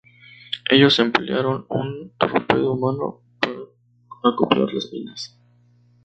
Ellos 0.71 0.97
emplearon 0.97 1.67
un 1.69 2.11
torpedo 2.17 2.73
humano 2.73 3.21
para 4.19 4.33
acoplar 4.33 4.73
las 4.73 4.89
minas. 4.91 5.37